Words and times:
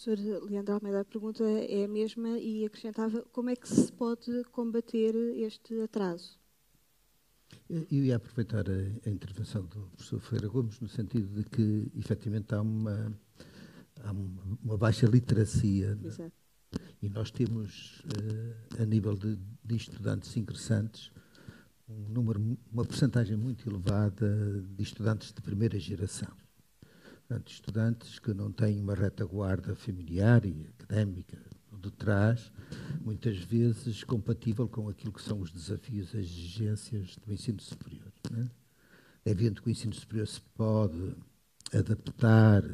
professor 0.00 0.48
Leandro 0.48 0.74
Almeida, 0.74 1.00
a 1.00 1.04
pergunta 1.04 1.44
é 1.44 1.84
a 1.84 1.88
mesma 1.88 2.38
e 2.38 2.64
acrescentava 2.64 3.22
como 3.32 3.50
é 3.50 3.56
que 3.56 3.68
se 3.68 3.92
pode 3.92 4.44
combater 4.44 5.14
este 5.36 5.78
atraso? 5.82 6.38
Eu 7.68 8.04
ia 8.04 8.16
aproveitar 8.16 8.64
a, 8.68 9.08
a 9.08 9.10
intervenção 9.10 9.62
do 9.66 9.82
professor 9.88 10.20
Ferreira 10.20 10.48
Gomes 10.48 10.80
no 10.80 10.88
sentido 10.88 11.28
de 11.42 11.44
que, 11.50 11.92
efetivamente, 11.98 12.54
há 12.54 12.62
uma, 12.62 13.14
há 14.02 14.12
uma, 14.12 14.78
baixa 14.78 15.06
literacia. 15.06 15.94
Né? 15.96 16.08
Exato. 16.08 16.32
E 17.02 17.08
nós 17.10 17.30
temos, 17.30 18.02
uh, 18.06 18.82
a 18.82 18.86
nível 18.86 19.14
de, 19.14 19.38
de, 19.64 19.76
estudantes 19.76 20.34
ingressantes, 20.36 21.12
um 21.88 22.08
número, 22.08 22.40
uma 22.72 22.84
porcentagem 22.84 23.36
muito 23.36 23.68
elevada 23.68 24.62
de 24.62 24.82
estudantes 24.82 25.32
de 25.32 25.42
primeira 25.42 25.78
geração. 25.78 26.30
Portanto, 27.30 27.52
estudantes 27.52 28.18
que 28.18 28.34
não 28.34 28.50
têm 28.50 28.80
uma 28.80 28.92
retaguarda 28.92 29.76
familiar 29.76 30.44
e 30.44 30.66
académica 30.80 31.38
de 31.80 31.88
trás, 31.92 32.50
muitas 33.02 33.38
vezes 33.38 34.02
compatível 34.02 34.68
com 34.68 34.88
aquilo 34.88 35.12
que 35.12 35.22
são 35.22 35.40
os 35.40 35.52
desafios, 35.52 36.08
as 36.08 36.22
exigências 36.22 37.16
do 37.24 37.32
ensino 37.32 37.60
superior. 37.60 38.12
Né? 38.32 38.50
É 39.24 39.30
evidente 39.30 39.62
que 39.62 39.68
o 39.68 39.70
ensino 39.70 39.94
superior 39.94 40.26
se 40.26 40.40
pode 40.56 41.14
adaptar, 41.72 42.64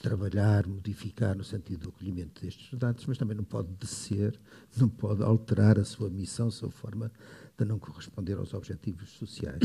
trabalhar, 0.00 0.68
modificar 0.68 1.36
no 1.36 1.42
sentido 1.42 1.80
do 1.80 1.88
acolhimento 1.88 2.42
destes 2.42 2.66
estudantes, 2.66 3.04
mas 3.06 3.18
também 3.18 3.36
não 3.36 3.42
pode 3.42 3.72
descer, 3.72 4.38
não 4.76 4.88
pode 4.88 5.20
alterar 5.20 5.80
a 5.80 5.84
sua 5.84 6.08
missão, 6.08 6.46
a 6.46 6.52
sua 6.52 6.70
forma 6.70 7.10
de 7.58 7.64
não 7.64 7.80
corresponder 7.80 8.38
aos 8.38 8.54
objetivos 8.54 9.10
sociais. 9.10 9.62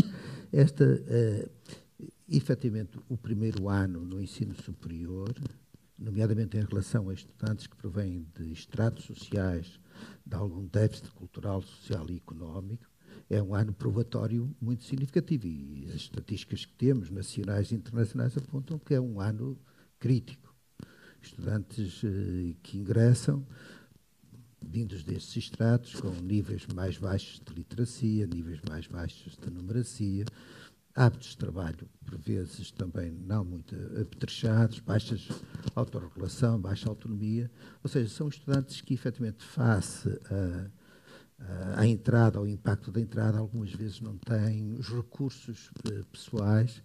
Esta, 0.51 0.83
uh, 0.83 1.49
efetivamente, 2.37 2.99
o 3.07 3.17
primeiro 3.17 3.69
ano 3.69 4.05
no 4.05 4.21
ensino 4.21 4.55
superior, 4.55 5.33
nomeadamente 5.97 6.57
em 6.57 6.63
relação 6.63 7.09
a 7.09 7.13
estudantes 7.13 7.67
que 7.67 7.75
provêm 7.75 8.25
de 8.35 8.51
estratos 8.51 9.05
sociais 9.05 9.79
de 10.25 10.35
algum 10.35 10.65
déficit 10.67 11.09
cultural, 11.11 11.61
social 11.61 12.09
e 12.09 12.17
económico, 12.17 12.85
é 13.29 13.41
um 13.41 13.53
ano 13.53 13.73
probatório 13.73 14.55
muito 14.59 14.83
significativo. 14.83 15.47
E 15.47 15.85
as 15.89 15.95
estatísticas 15.95 16.65
que 16.65 16.73
temos, 16.73 17.09
nacionais 17.09 17.71
e 17.71 17.75
internacionais, 17.75 18.37
apontam 18.37 18.79
que 18.79 18.93
é 18.93 19.01
um 19.01 19.19
ano 19.19 19.57
crítico. 19.99 20.55
Estudantes 21.21 22.01
eh, 22.03 22.55
que 22.63 22.77
ingressam 22.77 23.45
vindos 24.61 25.03
destes 25.03 25.37
estratos, 25.37 25.99
com 25.99 26.11
níveis 26.21 26.65
mais 26.73 26.97
baixos 26.97 27.39
de 27.39 27.53
literacia, 27.53 28.27
níveis 28.27 28.59
mais 28.67 28.87
baixos 28.87 29.37
de 29.37 29.49
numeracia, 29.49 30.25
hábitos 30.95 31.29
de 31.29 31.37
trabalho, 31.37 31.89
por 32.05 32.17
vezes, 32.17 32.71
também 32.71 33.11
não 33.11 33.45
muito 33.45 33.75
apetrechados, 33.99 34.79
baixas 34.79 35.27
autorregulação, 35.75 36.59
baixa 36.59 36.89
autonomia. 36.89 37.49
Ou 37.83 37.89
seja, 37.89 38.09
são 38.09 38.27
estudantes 38.27 38.81
que, 38.81 38.93
efetivamente, 38.93 39.43
face 39.43 40.09
à 41.75 41.85
entrada, 41.85 42.37
ao 42.37 42.47
impacto 42.47 42.91
da 42.91 42.99
entrada, 42.99 43.37
algumas 43.37 43.71
vezes 43.71 44.01
não 44.01 44.17
têm 44.17 44.73
os 44.73 44.89
recursos 44.89 45.71
eh, 45.85 46.03
pessoais 46.11 46.83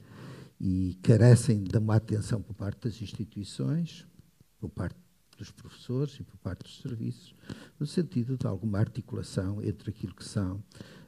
e 0.61 0.97
carecem 1.03 1.63
de 1.63 1.77
uma 1.77 1.97
atenção 1.97 2.41
por 2.41 2.55
parte 2.55 2.89
das 2.89 3.03
instituições, 3.03 4.07
por 4.61 4.69
parte 4.71 4.97
dos 5.37 5.51
professores 5.51 6.15
e 6.21 6.23
por 6.23 6.37
parte 6.37 6.63
dos 6.63 6.81
serviços, 6.81 7.35
no 7.79 7.87
sentido 7.87 8.37
de 8.37 8.47
alguma 8.47 8.79
articulação 8.79 9.61
entre 9.63 9.91
aquilo 9.91 10.15
que 10.15 10.25
são 10.25 10.63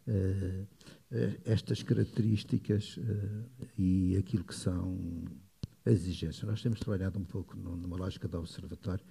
uh, 0.08 0.66
estas 1.44 1.82
características 1.82 2.96
uh, 2.96 3.66
e 3.78 4.16
aquilo 4.16 4.44
que 4.44 4.54
são 4.54 5.24
as 5.84 5.92
exigências. 5.92 6.42
Nós 6.42 6.62
temos 6.62 6.80
trabalhado 6.80 7.18
um 7.18 7.24
pouco 7.24 7.56
numa 7.56 7.96
lógica 7.96 8.26
de 8.26 8.36
observatório. 8.36 9.04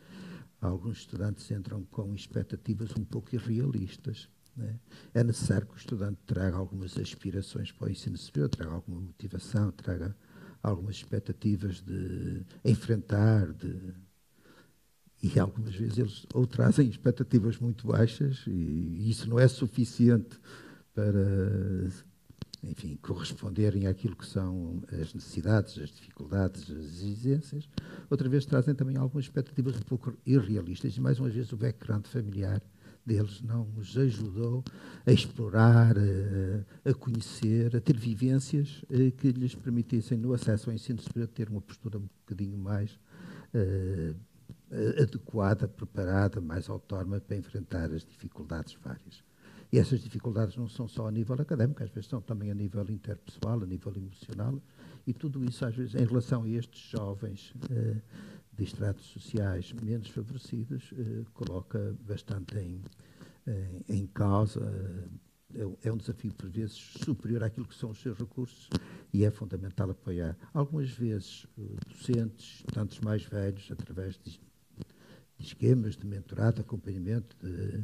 Alguns 0.60 1.00
estudantes 1.00 1.50
entram 1.52 1.84
com 1.86 2.14
expectativas 2.14 2.92
um 2.98 3.06
pouco 3.06 3.34
irrealistas. 3.34 4.30
Né? 4.56 4.80
É 5.14 5.24
necessário 5.24 5.68
que 5.68 5.74
o 5.74 5.78
estudante 5.78 6.20
traga 6.26 6.58
algumas 6.58 6.98
aspirações 6.98 7.72
para 7.72 7.88
o 7.88 7.92
ensino 7.92 8.18
superior, 8.18 8.50
traga 8.50 8.74
alguma 8.74 9.02
motivação, 9.02 9.72
traga 9.72 10.16
algumas 10.62 10.96
expectativas 10.96 11.82
de 11.82 12.44
enfrentar, 12.64 13.54
de 13.54 13.94
e 15.24 15.40
algumas 15.40 15.74
vezes 15.74 15.98
eles 15.98 16.26
ou 16.34 16.46
trazem 16.46 16.88
expectativas 16.88 17.58
muito 17.58 17.88
baixas 17.88 18.44
e 18.46 19.10
isso 19.10 19.28
não 19.28 19.40
é 19.40 19.48
suficiente 19.48 20.40
para 20.96 21.90
enfim, 22.64 22.98
corresponderem 23.02 23.86
àquilo 23.86 24.16
que 24.16 24.26
são 24.26 24.82
as 24.92 25.14
necessidades, 25.14 25.78
as 25.78 25.90
dificuldades, 25.90 26.64
as 26.64 27.04
exigências. 27.04 27.70
Outra 28.10 28.28
vez 28.28 28.46
trazem 28.46 28.74
também 28.74 28.98
algumas 28.98 29.26
expectativas 29.26 29.76
um 29.76 29.84
pouco 29.84 30.18
irrealistas 30.26 30.98
e 30.98 31.02
mais 31.02 31.20
uma 31.20 31.30
vez 31.30 31.52
o 31.52 31.58
background 31.58 32.06
familiar 32.08 32.62
deles 33.06 33.42
não 33.42 33.70
os 33.78 33.96
ajudou 33.98 34.64
a 35.06 35.12
explorar, 35.12 35.96
a, 35.96 36.90
a 36.90 36.94
conhecer, 36.96 37.76
a 37.76 37.80
ter 37.80 37.96
vivências 37.96 38.84
eh, 38.90 39.12
que 39.12 39.32
lhes 39.32 39.54
permitissem, 39.54 40.18
no 40.18 40.34
acesso 40.34 40.72
ao 40.72 40.76
ensino 40.76 41.00
superior, 41.00 41.28
ter 41.28 41.50
uma 41.50 41.62
postura 41.62 42.00
um 42.00 42.10
bocadinho 42.22 42.58
mais 42.58 42.98
uh, 43.54 44.16
adequada, 45.00 45.68
preparada, 45.68 46.42
mais 46.42 46.68
autónoma 46.68 47.22
para 47.22 47.38
enfrentar 47.38 47.92
as 47.92 48.04
dificuldades 48.04 48.76
várias. 48.84 49.24
E 49.76 49.78
essas 49.78 50.00
dificuldades 50.00 50.56
não 50.56 50.70
são 50.70 50.88
só 50.88 51.06
a 51.06 51.12
nível 51.12 51.36
académico, 51.36 51.84
às 51.84 51.90
vezes 51.90 52.10
são 52.10 52.22
também 52.22 52.50
a 52.50 52.56
nível 52.56 52.86
interpessoal, 52.90 53.62
a 53.62 53.66
nível 53.66 53.92
emocional, 53.94 54.58
e 55.06 55.12
tudo 55.12 55.44
isso, 55.44 55.66
às 55.66 55.76
vezes, 55.76 55.96
em 55.96 56.06
relação 56.06 56.44
a 56.44 56.48
estes 56.48 56.92
jovens 56.92 57.54
uh, 57.70 58.02
de 58.54 58.64
estratos 58.64 59.04
sociais 59.08 59.74
menos 59.74 60.08
favorecidos, 60.08 60.94
uh, 60.94 61.26
coloca 61.34 61.94
bastante 62.08 62.58
em, 62.58 62.76
uh, 63.48 63.84
em 63.90 64.08
causa. 64.08 64.62
É, 65.54 65.90
é 65.90 65.92
um 65.92 65.98
desafio, 65.98 66.34
por 66.34 66.50
vezes, 66.50 66.78
superior 67.04 67.44
àquilo 67.44 67.68
que 67.68 67.76
são 67.76 67.90
os 67.90 68.02
seus 68.02 68.18
recursos 68.18 68.70
e 69.12 69.26
é 69.26 69.30
fundamental 69.30 69.90
apoiar. 69.90 70.38
Algumas 70.54 70.90
vezes, 70.92 71.46
docentes, 71.90 72.64
tantos 72.74 73.02
mais 73.02 73.26
velhos, 73.26 73.70
através 73.70 74.18
de 74.24 74.40
de 75.38 75.46
esquemas 75.46 75.98
de 75.98 76.08
mentorado, 76.08 76.62
acompanhamento, 76.62 77.36
de, 77.42 77.84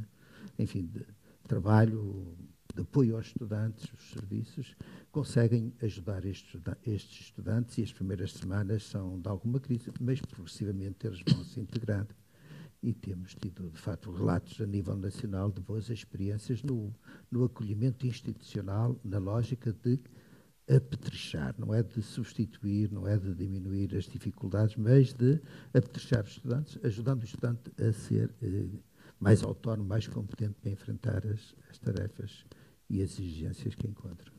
enfim, 0.58 0.86
de 0.86 1.06
trabalho, 1.52 2.34
de 2.74 2.82
apoio 2.82 3.18
aos 3.18 3.28
estudantes, 3.28 3.92
os 3.92 4.12
serviços, 4.12 4.74
conseguem 5.12 5.74
ajudar 5.82 6.26
estes, 6.26 7.20
estudantes 7.20 7.78
e 7.78 7.84
as 7.84 7.92
primeiras 7.92 8.32
semanas 8.32 8.84
são 8.84 9.20
de 9.20 9.28
alguma 9.28 9.60
crise, 9.60 9.92
mas 10.00 10.22
progressivamente 10.22 11.06
eles 11.06 11.22
vão 11.28 11.44
se 11.44 11.60
integrando. 11.60 12.16
E 12.82 12.94
temos 12.94 13.36
tido, 13.36 13.70
de 13.70 13.78
facto, 13.78 14.14
relatos 14.14 14.62
a 14.62 14.66
nível 14.66 14.96
nacional 14.96 15.52
de 15.52 15.60
boas 15.60 15.90
experiências 15.90 16.64
no, 16.64 16.96
no 17.30 17.44
acolhimento 17.44 18.08
institucional, 18.08 18.98
na 19.04 19.18
lógica 19.18 19.74
de 19.74 20.00
apetrechar, 20.74 21.54
não 21.60 21.74
é 21.74 21.84
de 21.84 22.02
substituir, 22.02 22.90
não 22.90 23.06
é 23.06 23.18
de 23.18 23.36
diminuir 23.36 23.94
as 23.94 24.06
dificuldades, 24.06 24.78
mas 24.78 25.14
de 25.14 25.38
apetrechar 25.74 26.24
os 26.24 26.32
estudantes, 26.32 26.80
ajudando 26.82 27.24
o 27.24 27.26
estudante 27.26 27.70
a 27.78 27.92
ser 27.92 28.34
eh, 28.42 28.70
mais 29.22 29.44
autónomo, 29.44 29.88
mais 29.88 30.08
competente 30.08 30.56
para 30.60 30.72
enfrentar 30.72 31.26
as, 31.28 31.56
as, 31.70 31.78
tarefas 31.78 32.44
e 32.90 33.04
as 33.04 33.12
exigências 33.12 33.76
que 33.76 33.88
encontra. 33.88 34.32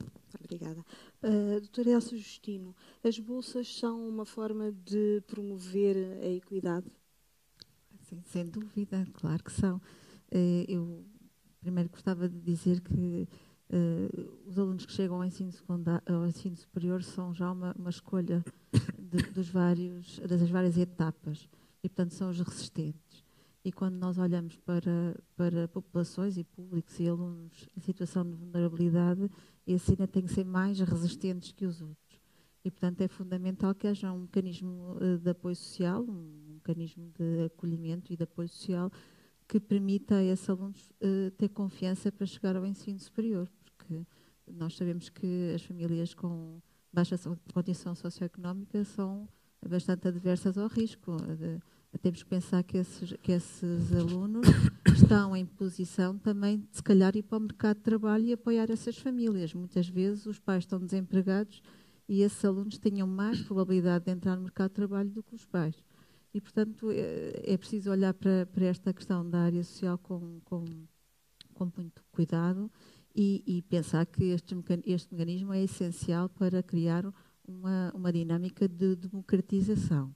Obrigada. 0.43 0.85
Uh, 1.23 1.61
doutora 1.61 1.91
Elsa 1.91 2.17
Justino, 2.17 2.75
as 3.05 3.17
bolsas 3.19 3.73
são 3.79 4.07
uma 4.09 4.27
forma 4.27 4.73
de 4.73 5.23
promover 5.29 5.97
a 6.21 6.29
equidade? 6.29 6.91
Sim, 8.01 8.23
sem 8.27 8.45
dúvida, 8.45 9.07
claro 9.15 9.43
que 9.45 9.53
são. 9.53 9.77
Uh, 10.33 10.65
eu 10.67 11.07
primeiro 11.61 11.89
gostava 11.89 12.29
de 12.29 12.41
dizer 12.41 12.81
que 12.81 13.29
Uh, 13.75 14.31
os 14.47 14.59
alunos 14.59 14.85
que 14.85 14.93
chegam 14.93 15.17
ao 15.17 15.25
ensino, 15.25 15.51
ao 16.05 16.27
ensino 16.27 16.55
superior 16.55 17.03
são 17.03 17.33
já 17.33 17.51
uma, 17.51 17.75
uma 17.79 17.89
escolha 17.89 18.45
de, 18.99 19.23
dos 19.31 19.49
vários, 19.49 20.19
das 20.19 20.51
várias 20.51 20.77
etapas 20.77 21.49
e, 21.83 21.89
portanto, 21.89 22.13
são 22.13 22.29
os 22.29 22.39
resistentes. 22.39 23.25
E 23.65 23.71
quando 23.71 23.95
nós 23.95 24.19
olhamos 24.19 24.57
para, 24.57 25.17
para 25.37 25.69
populações 25.69 26.37
e 26.37 26.43
públicos 26.43 26.99
e 26.99 27.09
alunos 27.09 27.69
em 27.77 27.81
situação 27.81 28.25
de 28.25 28.35
vulnerabilidade, 28.35 29.31
esses 29.67 29.91
ainda 29.91 30.09
têm 30.09 30.25
que 30.25 30.33
ser 30.33 30.45
mais 30.45 30.81
resistentes 30.81 31.53
que 31.53 31.65
os 31.65 31.81
outros. 31.81 32.21
E, 32.65 32.71
portanto, 32.71 33.01
é 33.01 33.09
fundamental 33.09 33.75
que 33.75 33.87
haja 33.87 34.13
um 34.13 34.21
mecanismo 34.21 34.97
uh, 34.97 35.19
de 35.19 35.31
apoio 35.31 35.55
social, 35.55 36.03
um 36.03 36.55
mecanismo 36.55 37.11
de 37.17 37.45
acolhimento 37.45 38.13
e 38.13 38.17
de 38.17 38.23
apoio 38.25 38.49
social 38.49 38.91
que 39.47 39.61
permita 39.61 40.17
a 40.17 40.25
esses 40.25 40.49
alunos 40.49 40.91
uh, 41.01 41.31
ter 41.33 41.49
confiança 41.49 42.11
para 42.11 42.27
chegar 42.27 42.57
ao 42.57 42.65
ensino 42.65 42.99
superior 42.99 43.49
porque 43.83 44.07
nós 44.47 44.77
sabemos 44.77 45.09
que 45.09 45.53
as 45.55 45.63
famílias 45.63 46.15
com 46.15 46.61
baixa 46.93 47.17
condição 47.53 47.95
socioeconómica 47.95 48.85
são 48.85 49.29
bastante 49.67 50.09
adversas 50.09 50.59
ao 50.59 50.69
risco. 50.69 51.17
Temos 52.01 52.23
que 52.23 52.29
pensar 52.29 52.63
que 52.63 52.79
esses, 52.79 53.13
que 53.23 53.33
esses 53.33 53.93
alunos 53.93 54.47
estão 54.97 55.37
em 55.37 55.45
posição 55.45 56.19
também 56.19 56.59
de, 56.59 56.69
se 56.73 56.83
calhar, 56.83 57.15
ir 57.15 57.23
para 57.23 57.39
o 57.39 57.41
mercado 57.41 57.77
de 57.77 57.83
trabalho 57.83 58.25
e 58.25 58.33
apoiar 58.33 58.71
essas 58.71 58.97
famílias. 58.97 59.53
Muitas 59.55 59.89
vezes 59.89 60.27
os 60.27 60.39
pais 60.39 60.65
estão 60.65 60.81
desempregados 60.81 61.63
e 62.09 62.23
esses 62.23 62.45
alunos 62.45 62.79
tenham 62.79 63.07
mais 63.07 63.41
probabilidade 63.43 64.07
de 64.07 64.11
entrar 64.11 64.37
no 64.37 64.43
mercado 64.43 64.71
de 64.71 64.75
trabalho 64.75 65.11
do 65.11 65.23
que 65.23 65.35
os 65.35 65.45
pais. 65.45 65.77
E, 66.35 66.41
portanto, 66.41 66.91
é, 66.91 67.53
é 67.53 67.57
preciso 67.59 67.91
olhar 67.91 68.15
para, 68.15 68.47
para, 68.47 68.65
esta 68.65 68.93
questão 68.93 69.29
da 69.29 69.41
área 69.41 69.63
social 69.63 69.99
com, 69.99 70.41
com, 70.45 70.65
com 71.55 71.73
muito 71.77 72.03
cuidado 72.11 72.71
e, 73.15 73.43
e, 73.47 73.63
pensar 73.63 74.07
que 74.07 74.25
este, 74.25 74.57
este 74.87 75.15
mecanismo 75.15 75.53
é 75.53 75.63
essencial 75.63 76.31
para 76.31 76.63
criar 76.63 77.05
uma, 77.47 77.93
uma 77.95 78.11
dinâmica 78.11 78.67
de 78.67 78.97
democratização. 78.97 80.15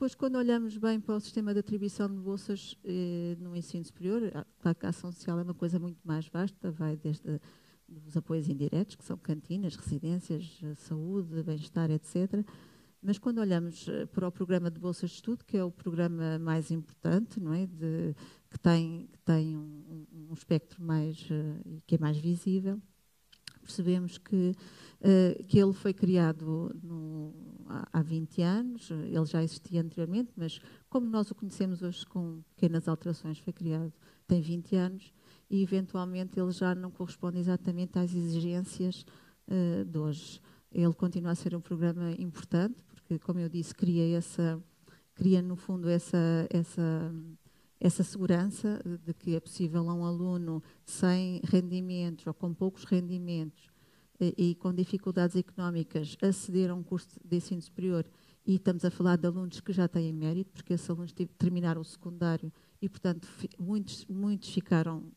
Depois, 0.00 0.14
quando 0.14 0.36
olhamos 0.36 0.78
bem 0.78 0.98
para 0.98 1.14
o 1.14 1.20
sistema 1.20 1.52
de 1.52 1.60
atribuição 1.60 2.08
de 2.08 2.16
bolsas 2.16 2.74
eh, 2.84 3.36
no 3.38 3.54
ensino 3.54 3.84
superior, 3.84 4.32
claro 4.58 4.78
que 4.78 4.86
a 4.86 4.88
ação 4.88 5.12
social 5.12 5.38
é 5.38 5.42
uma 5.42 5.52
coisa 5.52 5.78
muito 5.78 6.00
mais 6.02 6.26
vasta, 6.26 6.70
vai 6.70 6.96
desde 6.96 7.38
os 8.06 8.16
apoios 8.16 8.48
indiretos, 8.48 8.96
que 8.96 9.04
são 9.04 9.18
cantinas, 9.18 9.76
residências, 9.76 10.58
saúde, 10.76 11.42
bem-estar, 11.42 11.90
etc. 11.90 12.42
Mas 13.02 13.18
quando 13.18 13.42
olhamos 13.42 13.88
eh, 13.88 14.06
para 14.06 14.26
o 14.26 14.32
programa 14.32 14.70
de 14.70 14.80
bolsas 14.80 15.10
de 15.10 15.16
estudo, 15.16 15.44
que 15.44 15.58
é 15.58 15.62
o 15.62 15.70
programa 15.70 16.38
mais 16.38 16.70
importante, 16.70 17.38
não 17.38 17.52
é, 17.52 17.66
de, 17.66 18.14
que 18.48 18.58
tem, 18.58 19.06
que 19.12 19.18
tem 19.18 19.54
um, 19.54 20.06
um 20.30 20.32
espectro 20.32 20.82
mais 20.82 21.28
uh, 21.30 21.82
que 21.86 21.96
é 21.96 21.98
mais 21.98 22.16
visível, 22.16 22.80
percebemos 23.70 24.18
que 24.18 24.54
uh, 25.00 25.44
que 25.44 25.58
ele 25.58 25.72
foi 25.72 25.94
criado 25.94 26.74
no, 26.82 27.32
há, 27.66 27.88
há 27.92 28.02
20 28.02 28.42
anos. 28.42 28.90
Ele 28.90 29.24
já 29.24 29.42
existia 29.42 29.80
anteriormente, 29.80 30.32
mas 30.36 30.60
como 30.88 31.06
nós 31.06 31.30
o 31.30 31.34
conhecemos 31.34 31.82
hoje 31.82 32.04
com 32.06 32.42
pequenas 32.54 32.88
alterações, 32.88 33.38
foi 33.38 33.52
criado 33.52 33.92
tem 34.26 34.40
20 34.40 34.76
anos 34.76 35.12
e 35.48 35.62
eventualmente 35.62 36.38
ele 36.38 36.52
já 36.52 36.74
não 36.74 36.90
corresponde 36.90 37.38
exatamente 37.38 37.98
às 37.98 38.14
exigências 38.14 39.04
uh, 39.48 39.84
de 39.84 39.98
hoje. 39.98 40.40
Ele 40.72 40.94
continua 40.94 41.32
a 41.32 41.34
ser 41.34 41.54
um 41.54 41.60
programa 41.60 42.12
importante 42.12 42.82
porque, 42.84 43.18
como 43.18 43.40
eu 43.40 43.48
disse, 43.48 43.74
cria 43.74 44.16
essa, 44.16 44.62
cria 45.14 45.42
no 45.42 45.56
fundo 45.56 45.88
essa 45.88 46.46
essa 46.48 47.12
essa 47.80 48.04
segurança 48.04 48.80
de 49.06 49.14
que 49.14 49.34
é 49.34 49.40
possível 49.40 49.88
a 49.88 49.94
um 49.94 50.04
aluno 50.04 50.62
sem 50.84 51.40
rendimentos 51.44 52.26
ou 52.26 52.34
com 52.34 52.52
poucos 52.52 52.84
rendimentos 52.84 53.70
e, 54.20 54.50
e 54.50 54.54
com 54.54 54.72
dificuldades 54.74 55.34
económicas 55.34 56.16
aceder 56.20 56.70
a 56.70 56.74
um 56.74 56.82
curso 56.82 57.08
de 57.24 57.36
ensino 57.36 57.62
superior. 57.62 58.04
E 58.46 58.56
estamos 58.56 58.84
a 58.84 58.90
falar 58.90 59.16
de 59.16 59.26
alunos 59.26 59.60
que 59.60 59.72
já 59.72 59.88
têm 59.88 60.12
mérito, 60.12 60.52
porque 60.52 60.74
esses 60.74 60.88
alunos 60.88 61.12
terminaram 61.38 61.80
o 61.80 61.84
secundário 61.84 62.52
e, 62.82 62.88
portanto, 62.88 63.26
muitos, 63.58 64.04
muitos 64.06 64.50
ficaram 64.50 65.10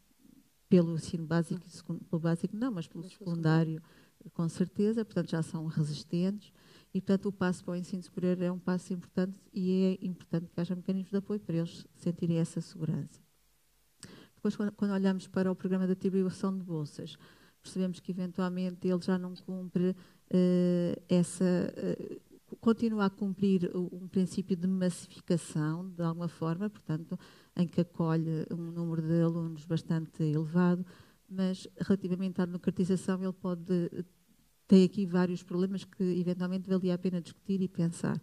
pelo 0.70 0.96
ensino 0.96 1.26
básico, 1.26 1.62
pelo 2.10 2.22
básico 2.22 2.56
não, 2.56 2.72
mas 2.72 2.88
pelo 2.88 3.04
secundário, 3.04 3.82
com 4.34 4.48
certeza, 4.48 5.04
portanto 5.04 5.30
já 5.30 5.44
são 5.44 5.66
resistentes 5.68 6.52
e, 6.94 7.02
portanto, 7.02 7.26
o 7.28 7.32
passo 7.32 7.64
para 7.64 7.74
o 7.74 7.76
ensino 7.76 8.04
superior 8.04 8.40
é 8.42 8.52
um 8.52 8.60
passo 8.60 8.94
importante 8.94 9.40
e 9.52 9.98
é 10.00 10.06
importante 10.06 10.52
que 10.52 10.62
haja 10.62 10.76
mecanismos 10.76 11.10
de 11.10 11.18
apoio 11.18 11.40
para 11.40 11.58
eles 11.58 11.88
sentirem 11.96 12.38
essa 12.38 12.62
segurança. 12.62 13.20
Depois, 14.36 14.56
quando, 14.56 14.92
olhamos 14.92 15.28
para 15.28 15.52
o 15.52 15.56
programa 15.56 15.88
de 15.88 15.94
atribuição 15.94 16.56
de 16.56 16.64
bolsas, 16.64 17.18
percebemos 17.62 18.00
que, 18.00 18.12
eventualmente, 18.12 18.88
ele 18.88 19.02
já 19.02 19.18
não 19.18 19.34
cumpre 19.36 19.90
uh, 19.90 21.04
essa... 21.10 21.44
Uh, 21.44 22.34
continua 22.60 23.06
a 23.06 23.10
cumprir 23.10 23.72
um 23.76 24.08
princípio 24.08 24.56
de 24.56 24.68
massificação, 24.68 25.90
de 25.90 26.04
alguma 26.04 26.28
forma, 26.28 26.70
portanto, 26.70 27.18
em 27.56 27.68
que 27.68 27.82
acolhe 27.82 28.46
um 28.52 28.72
número 28.72 29.02
de 29.02 29.22
alunos 29.22 29.66
bastante 29.66 30.22
elevado, 30.22 30.86
mas 31.28 31.68
relativamente 31.80 32.40
à 32.40 32.46
democratização 32.46 33.24
ele 33.24 33.34
pode 33.34 33.90
ter 34.74 34.86
aqui 34.86 35.06
vários 35.06 35.44
problemas 35.44 35.84
que 35.84 36.04
eventualmente 36.04 36.68
valia 36.68 36.96
a 36.96 36.98
pena 36.98 37.22
discutir 37.22 37.62
e 37.62 37.68
pensar. 37.68 38.20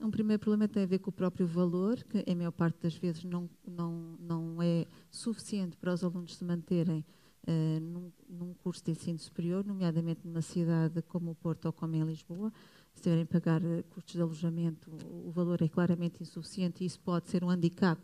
Um 0.00 0.12
primeiro 0.12 0.38
problema 0.38 0.68
tem 0.68 0.84
a 0.84 0.86
ver 0.86 1.00
com 1.00 1.10
o 1.10 1.12
próprio 1.12 1.44
valor, 1.44 1.96
que 2.04 2.18
em 2.24 2.36
maior 2.36 2.52
parte 2.52 2.80
das 2.80 2.94
vezes 2.94 3.24
não, 3.24 3.50
não, 3.66 4.16
não 4.20 4.62
é 4.62 4.86
suficiente 5.10 5.76
para 5.76 5.92
os 5.92 6.04
alunos 6.04 6.36
se 6.36 6.44
manterem 6.44 7.04
uh, 7.48 7.80
num, 7.80 8.12
num, 8.28 8.54
curso 8.54 8.84
de 8.84 8.92
ensino 8.92 9.18
superior, 9.18 9.64
nomeadamente 9.64 10.20
numa 10.24 10.40
cidade 10.40 11.02
como 11.02 11.32
o 11.32 11.34
Porto 11.34 11.66
ou 11.66 11.72
como 11.72 11.96
em 11.96 12.04
Lisboa. 12.04 12.52
Se 12.94 13.02
tiverem 13.02 13.26
que 13.26 13.32
pagar 13.32 13.60
uh, 13.60 13.82
custos 13.90 14.14
de 14.14 14.22
alojamento, 14.22 14.88
o 15.10 15.32
valor 15.32 15.60
é 15.62 15.68
claramente 15.68 16.22
insuficiente 16.22 16.84
e 16.84 16.86
isso 16.86 17.00
pode 17.00 17.28
ser 17.28 17.42
um 17.42 17.50
handicap 17.50 18.00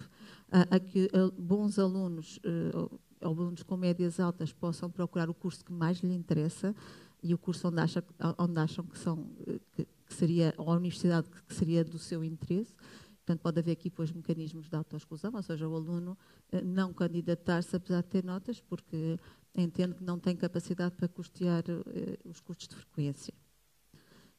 a, 0.50 0.62
a 0.74 0.80
que 0.80 1.08
bons 1.38 1.78
alunos, 1.78 2.38
uh, 2.38 3.00
alunos 3.20 3.62
com 3.62 3.76
médias 3.76 4.18
altas, 4.18 4.52
possam 4.52 4.90
procurar 4.90 5.30
o 5.30 5.34
curso 5.34 5.64
que 5.64 5.72
mais 5.72 5.98
lhe 5.98 6.12
interessa 6.12 6.74
e 7.22 7.34
o 7.34 7.38
curso 7.38 7.68
onde, 7.68 7.80
acha, 7.80 8.04
onde 8.38 8.58
acham 8.58 8.84
que, 8.84 8.98
são, 8.98 9.28
que, 9.72 9.84
que 10.06 10.14
seria, 10.14 10.54
ou 10.56 10.70
a 10.70 10.76
universidade 10.76 11.28
que 11.28 11.54
seria 11.54 11.84
do 11.84 11.98
seu 11.98 12.24
interesse. 12.24 12.74
Portanto, 13.18 13.42
pode 13.42 13.58
haver 13.58 13.72
aqui 13.72 13.90
depois 13.90 14.10
mecanismos 14.10 14.68
de 14.70 14.76
autoexclusão, 14.76 15.32
ou 15.34 15.42
seja, 15.42 15.68
o 15.68 15.74
aluno 15.74 16.16
eh, 16.50 16.62
não 16.62 16.94
candidatar-se 16.94 17.76
apesar 17.76 18.02
de 18.02 18.08
ter 18.08 18.24
notas, 18.24 18.58
porque 18.60 19.18
entende 19.54 19.94
que 19.94 20.02
não 20.02 20.18
tem 20.18 20.34
capacidade 20.34 20.94
para 20.94 21.08
custear 21.08 21.62
eh, 21.68 22.18
os 22.24 22.40
custos 22.40 22.68
de 22.68 22.76
frequência. 22.76 23.34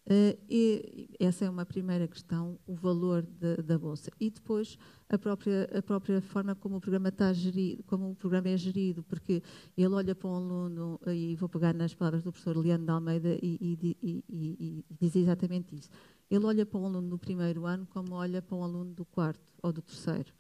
Uh, 0.09 0.35
e 0.50 1.07
essa 1.19 1.45
é 1.45 1.50
uma 1.50 1.67
primeira 1.67 2.07
questão, 2.07 2.57
o 2.65 2.73
valor 2.73 3.21
de, 3.21 3.57
da 3.61 3.77
bolsa. 3.77 4.09
E 4.19 4.31
depois 4.31 4.75
a 5.07 5.19
própria, 5.19 5.69
a 5.71 5.83
própria 5.83 6.19
forma 6.19 6.56
como 6.56 6.77
o 6.77 6.81
programa 6.81 7.09
está 7.09 7.31
gerido, 7.31 7.83
como 7.83 8.09
o 8.09 8.15
programa 8.15 8.50
é 8.50 8.57
gerido, 8.57 9.03
porque 9.03 9.44
ele 9.77 9.94
olha 9.94 10.15
para 10.15 10.27
um 10.27 10.33
aluno, 10.33 11.00
e 11.06 11.35
vou 11.35 11.47
pegar 11.47 11.75
nas 11.75 11.94
palavras 11.94 12.23
do 12.23 12.31
professor 12.31 12.57
Leandro 12.57 12.85
de 12.85 12.91
Almeida 12.91 13.38
e, 13.39 13.57
e, 13.61 13.97
e, 14.01 14.23
e 14.31 14.85
diz 15.00 15.15
exatamente 15.15 15.75
isso. 15.75 15.91
Ele 16.27 16.44
olha 16.44 16.65
para 16.65 16.79
um 16.79 16.85
aluno 16.88 17.09
do 17.09 17.19
primeiro 17.19 17.67
ano 17.67 17.85
como 17.91 18.15
olha 18.15 18.41
para 18.41 18.56
um 18.56 18.63
aluno 18.63 18.91
do 18.95 19.06
quarto 19.06 19.41
ou 19.61 19.71
do 19.71 19.81
terceiro. 19.81 20.33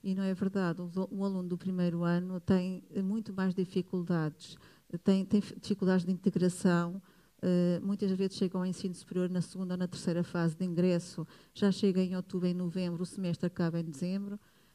E 0.00 0.14
não 0.14 0.22
é 0.22 0.32
verdade. 0.32 0.80
Um 1.10 1.24
aluno 1.24 1.48
do 1.48 1.58
primeiro 1.58 2.04
ano 2.04 2.38
tem 2.38 2.84
muito 3.02 3.32
mais 3.32 3.52
dificuldades, 3.52 4.56
tem, 5.02 5.24
tem 5.24 5.42
dificuldades 5.60 6.06
de 6.06 6.12
integração, 6.12 7.02
Uh, 7.40 7.84
muitas 7.86 8.10
vezes 8.10 8.36
chegam 8.36 8.60
ao 8.60 8.66
ensino 8.66 8.94
superior 8.94 9.30
na 9.30 9.40
segunda 9.40 9.74
ou 9.74 9.78
na 9.78 9.86
terceira 9.86 10.24
fase 10.24 10.56
de 10.56 10.64
ingresso, 10.64 11.26
já 11.54 11.70
chega 11.70 12.02
em 12.02 12.16
outubro, 12.16 12.48
em 12.48 12.54
novembro, 12.54 13.02
o 13.02 13.06
semestre 13.06 13.46
acaba 13.46 13.78
em 13.78 13.84
dezembro. 13.84 14.34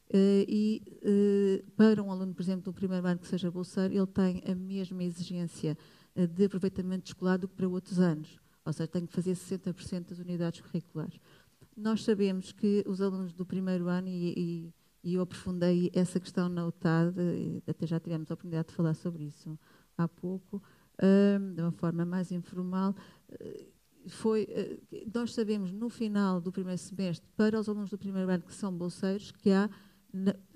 Uh, 0.10 0.46
e 0.48 0.82
uh, 1.04 1.72
para 1.72 2.02
um 2.02 2.10
aluno, 2.10 2.34
por 2.34 2.42
exemplo, 2.42 2.64
do 2.64 2.74
primeiro 2.74 3.06
ano 3.06 3.20
que 3.20 3.28
seja 3.28 3.52
bolseiro, 3.52 3.94
ele 3.94 4.08
tem 4.08 4.44
a 4.50 4.56
mesma 4.56 5.04
exigência 5.04 5.78
de 6.16 6.46
aproveitamento 6.46 7.08
escolar 7.08 7.38
do 7.38 7.48
que 7.48 7.56
para 7.56 7.68
outros 7.68 8.00
anos. 8.00 8.40
Ou 8.66 8.72
seja, 8.72 8.88
tem 8.88 9.06
que 9.06 9.12
fazer 9.12 9.34
60% 9.34 10.10
das 10.10 10.20
unidades 10.20 10.62
curriculares. 10.62 11.20
Nós 11.76 12.04
sabemos 12.04 12.52
que 12.52 12.84
os 12.88 13.02
alunos 13.02 13.34
do 13.34 13.46
primeiro 13.46 13.88
ano, 13.88 14.08
e, 14.08 14.34
e, 14.38 14.74
e 15.04 15.14
eu 15.16 15.22
aprofundei 15.22 15.90
essa 15.94 16.20
questão 16.20 16.48
na 16.48 16.68
UTAD, 16.68 17.64
até 17.68 17.88
já 17.88 18.00
tivemos 18.00 18.30
a 18.30 18.36
oportunidade 18.36 18.68
de 18.68 18.76
falar 18.76 18.94
sobre 18.94 19.24
isso 19.24 19.58
há 19.98 20.08
pouco, 20.08 20.62
de 21.56 21.62
uma 21.62 21.72
forma 21.72 22.06
mais 22.06 22.32
informal, 22.32 22.96
eh, 23.30 23.68
foi, 24.08 24.48
eh, 24.50 24.80
nós 25.14 25.34
sabemos 25.34 25.72
no 25.72 25.90
final 25.90 26.42
do 26.42 26.52
primeiro 26.52 26.78
semestre, 26.78 27.28
para 27.36 27.60
os 27.60 27.70
alunos 27.70 27.90
do 27.90 27.98
primeiro 27.98 28.30
ano 28.30 28.44
que 28.44 28.54
são 28.54 28.72
bolseiros, 28.72 29.32
que 29.32 29.52
há, 29.52 29.70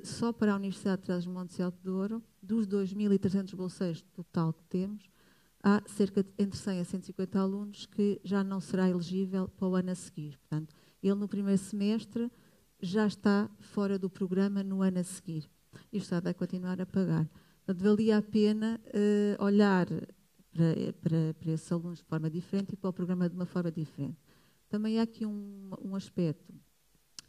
só 0.04 0.32
para 0.32 0.54
a 0.54 0.56
Universidade 0.56 1.02
de 1.02 1.06
Trás-os-Montes 1.06 1.58
e 1.58 1.62
Alto 1.62 1.80
Douro, 1.84 2.24
dos 2.42 2.68
2.300 2.68 3.56
bolseiros 3.56 4.02
total 4.14 4.54
que 4.54 4.64
temos, 4.66 5.10
há 5.64 5.82
cerca 5.88 6.24
de 6.24 6.30
entre 6.38 6.58
100 6.58 6.80
a 6.80 6.86
150 6.86 7.40
alunos 7.40 7.86
que 7.86 8.22
já 8.24 8.44
não 8.44 8.60
será 8.60 8.90
elegível 8.90 9.48
para 9.48 9.68
o 9.68 9.76
ano 9.76 9.92
a 9.92 9.96
seguir. 9.96 10.38
Portanto, 10.38 10.76
ele 11.02 11.16
no 11.16 11.28
primeiro 11.28 11.60
semestre 11.60 12.32
já 12.80 13.08
está 13.08 13.50
fora 13.60 13.98
do 13.98 14.10
programa 14.10 14.64
no 14.64 14.82
ano 14.82 15.00
a 15.00 15.04
seguir. 15.04 15.50
E 15.92 15.98
o 15.98 16.00
Estado 16.00 16.26
vai 16.26 16.34
continuar 16.34 16.80
a 16.80 16.86
pagar. 16.86 17.28
Portanto, 17.66 17.84
valia 17.84 18.18
a 18.18 18.22
pena 18.22 18.80
uh, 18.86 19.44
olhar 19.44 19.88
para, 20.58 20.94
para, 20.94 21.34
para 21.36 21.52
esses 21.52 21.72
alunos 21.72 22.00
de 22.00 22.06
forma 22.06 22.30
diferente 22.30 22.74
e 22.74 22.76
para 22.76 22.90
o 22.90 22.94
programa 22.94 23.30
de 23.30 23.36
uma 23.36 23.46
forma 23.46 23.72
diferente. 23.72 24.18
Também 24.68 25.00
há 25.00 25.04
aqui 25.04 25.26
um, 25.26 25.70
um 25.84 25.96
aspecto 25.96 26.52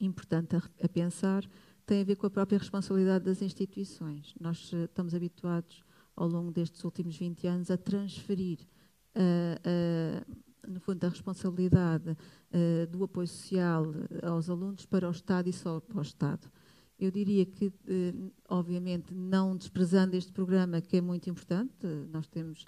importante 0.01 0.57
a, 0.57 0.63
a, 0.83 0.89
pensar, 0.89 1.45
tem 1.85 2.01
a 2.01 2.05
ver 2.05 2.17
com 2.17 2.27
a 2.27 2.31
própria 2.31 2.59
responsabilidade 2.59 3.25
das 3.25 3.43
instituições. 3.43 4.35
Nós 4.41 4.73
uh, 4.73 4.85
estamos 4.85 5.15
habituados, 5.15 5.83
ao 6.17 6.27
longo 6.27 6.51
destes 6.51 6.83
últimos 6.83 7.17
20 7.17 7.47
anos, 7.47 7.71
a 7.71 7.77
transferir, 7.77 8.59
uh, 9.15 10.27
uh, 10.27 10.71
no 10.73 10.81
fundo, 10.81 11.05
a 11.05 11.09
responsabilidade 11.09 12.17
do 12.91 13.05
apoio 13.05 13.29
social 13.29 13.85
aos 14.23 14.51
alunos 14.51 14.85
para 14.85 15.07
o 15.07 15.11
Estado 15.11 15.49
e 15.49 15.53
só 15.53 15.81
para 15.81 15.99
o 15.99 16.03
Estado. 16.03 16.51
Eu 16.99 17.11
diria 17.11 17.47
que, 17.47 17.73
obviamente, 18.49 19.15
não 19.15 19.57
desprezando 19.57 20.17
este 20.17 20.33
programa, 20.33 20.81
que 20.81 20.97
é 20.97 21.01
muito 21.01 21.31
importante, 21.31 21.87
nós 22.11 22.27
temos 22.27 22.65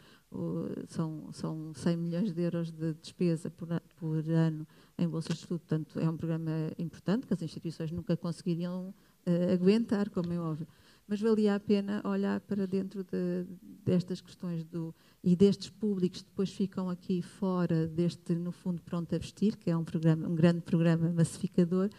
são, 0.89 1.33
são 1.33 1.75
100 1.75 1.97
milhões 1.97 2.33
de 2.33 2.41
euros 2.43 2.71
de 2.71 2.95
despesa 2.95 3.51
por, 3.51 3.69
por 3.97 4.19
ano 4.31 4.67
em 4.97 5.09
bolsas 5.09 5.37
de 5.37 5.43
estudo, 5.43 5.61
portanto 5.61 5.99
é 5.99 6.09
um 6.09 6.17
programa 6.17 6.51
importante 6.79 7.27
que 7.27 7.35
as 7.35 7.43
instituições 7.43 7.91
nunca 7.91 8.17
conseguiriam 8.17 8.95
uh, 9.27 9.53
aguentar, 9.53 10.09
como 10.11 10.33
é 10.33 10.39
óbvio. 10.39 10.69
Mas 11.09 11.21
valia 11.21 11.57
a 11.57 11.61
pena 11.61 12.01
olhar 12.05 12.41
para 12.41 12.69
dentro 12.69 13.03
de, 13.03 13.45
destas 13.85 14.21
questões 14.21 14.63
do, 14.63 14.95
e 15.25 15.35
destes 15.35 15.69
públicos 15.69 16.23
que 16.23 16.29
depois 16.29 16.51
ficam 16.51 16.89
aqui 16.89 17.21
fora 17.21 17.89
deste, 17.89 18.33
no 18.37 18.53
fundo, 18.53 18.81
Pronto 18.83 19.13
a 19.13 19.19
Vestir, 19.19 19.57
que 19.57 19.71
é 19.71 19.77
um, 19.77 19.83
programa, 19.83 20.29
um 20.29 20.35
grande 20.37 20.61
programa 20.61 21.11
massificador, 21.11 21.91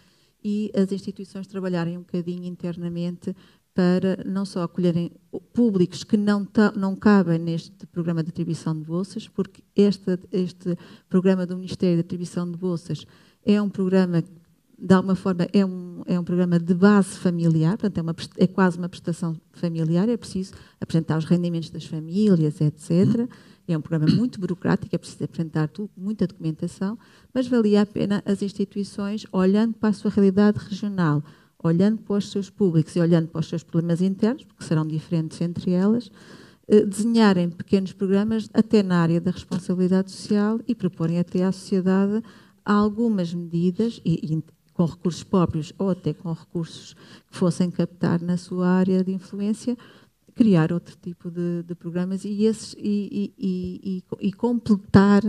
e 0.44 0.72
as 0.76 0.92
instituições 0.92 1.48
trabalharem 1.48 1.98
um 1.98 2.02
bocadinho 2.02 2.46
internamente 2.46 3.36
para 3.74 4.24
não 4.26 4.46
só 4.46 4.64
acolherem 4.64 5.12
públicos 5.54 6.04
que 6.04 6.18
não, 6.18 6.46
não 6.76 6.96
cabem 6.96 7.40
neste 7.40 7.86
programa 7.88 8.22
de 8.22 8.30
atribuição 8.30 8.78
de 8.78 8.86
bolsas, 8.86 9.28
porque 9.28 9.64
este, 9.76 10.20
este 10.32 10.78
programa 11.08 11.46
do 11.46 11.56
Ministério 11.56 11.96
de 11.96 12.02
Atribuição 12.02 12.50
de 12.50 12.58
Bolsas 12.58 13.06
é 13.46 13.62
um 13.62 13.70
programa 13.70 14.22
de 14.84 14.96
alguma 14.96 15.14
forma, 15.14 15.48
é 15.54 15.64
um, 15.64 16.02
é 16.08 16.20
um 16.20 16.24
programa 16.24 16.60
de 16.60 16.74
base 16.74 17.16
familiar, 17.20 17.78
portanto, 17.78 18.00
é, 18.00 18.02
uma, 18.02 18.16
é 18.38 18.48
quase 18.48 18.80
uma 18.80 18.90
prestação 18.90 19.40
familiar, 19.54 20.10
é 20.10 20.18
preciso 20.18 20.54
apresentar 20.80 21.20
os 21.20 21.26
rendimentos 21.26 21.70
das 21.70 21.86
famílias, 21.86 22.60
etc. 22.60 23.30
É 23.68 23.78
um 23.78 23.82
programa 23.82 24.12
muito 24.12 24.40
burocrático, 24.40 24.94
é 24.96 24.98
preciso 24.98 25.24
apresentar 25.24 25.68
tudo, 25.68 25.92
muita 25.96 26.26
documentação, 26.26 26.98
mas 27.32 27.48
valia 27.48 27.84
a 27.84 27.86
pena 27.86 28.24
as 28.26 28.42
instituições, 28.42 29.24
olhando 29.32 29.76
para 29.76 29.90
a 29.90 29.94
sua 29.94 30.10
realidade 30.10 30.58
regional, 30.58 31.24
olhando 31.64 32.02
para 32.02 32.18
os 32.18 32.32
seus 32.32 32.50
públicos 32.50 32.96
e 32.96 33.00
olhando 33.00 33.28
para 33.28 33.40
os 33.40 33.48
seus 33.48 33.62
problemas 33.62 34.02
internos, 34.02 34.44
porque 34.46 34.64
serão 34.64 34.88
diferentes 34.88 35.40
entre 35.42 35.74
elas, 35.74 36.10
eh, 36.68 36.84
desenharem 36.84 37.52
pequenos 37.52 37.94
programas 37.94 38.50
até 38.52 38.82
na 38.82 39.00
área 39.00 39.22
da 39.22 39.30
responsabilidade 39.30 40.10
social 40.10 40.60
e 40.68 40.74
proporem 40.74 41.20
até 41.20 41.44
à 41.44 41.52
sociedade 41.52 42.24
algumas 42.66 43.32
medidas 43.32 44.02
e, 44.04 44.42
com 44.82 44.86
recursos 44.86 45.24
próprios 45.24 45.72
ou 45.78 45.92
até 45.92 46.12
com 46.12 46.34
recursos 46.34 46.96
que 47.30 47.38
fossem 47.38 47.70
captar 47.70 48.20
na 48.20 48.36
sua 48.36 48.68
área 48.68 49.04
de 49.04 49.12
influência, 49.12 49.78
criar 50.34 50.74
outro 50.74 50.96
tipo 51.00 51.30
de, 51.30 51.62
de 51.64 51.76
programas 51.76 52.26
e, 52.26 52.46
esses, 52.46 52.74
e, 52.80 53.32
e, 53.38 54.04
e, 54.20 54.34
completar 54.34 55.22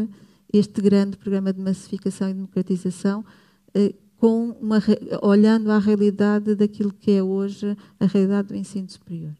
este 0.50 0.80
grande 0.80 1.18
programa 1.18 1.52
de 1.52 1.60
massificação 1.60 2.30
e 2.30 2.34
democratização 2.34 3.22
eh, 3.74 3.94
com 4.16 4.56
uma, 4.60 4.78
olhando 5.20 5.70
à 5.70 5.78
realidade 5.78 6.54
daquilo 6.54 6.92
que 6.92 7.10
é 7.10 7.22
hoje 7.22 7.76
a 8.00 8.06
realidade 8.06 8.48
do 8.48 8.56
ensino 8.56 8.88
superior. 8.88 9.34